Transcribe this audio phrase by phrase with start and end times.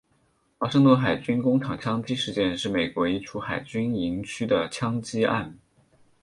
[0.57, 5.59] 华盛顿海军工厂枪击事件是美国一处海军营区的枪击案。